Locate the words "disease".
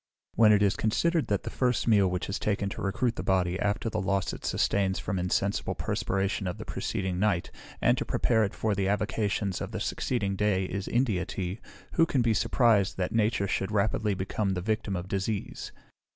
15.07-15.71